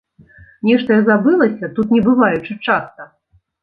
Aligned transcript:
Нешта 0.69 0.89
я 0.97 1.03
забылася, 1.11 1.71
тут 1.79 1.87
не 1.99 2.05
бываючы 2.11 2.53
часта. 2.65 3.13